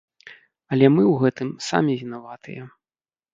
Але 0.75 0.87
мы 0.95 1.03
ў 1.07 1.15
гэтым 1.25 1.51
самі 1.69 1.93
вінаватыя. 2.01 2.63